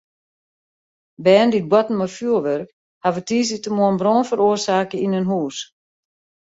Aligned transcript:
Bern 1.23 1.49
dy't 1.51 1.69
boarten 1.71 1.97
mei 1.99 2.13
fjurwurk 2.15 2.69
hawwe 3.03 3.21
tiisdeitemoarn 3.27 3.99
brân 4.01 4.27
feroarsake 4.29 4.97
yn 5.05 5.17
in 5.19 5.29
hûs. 5.31 5.57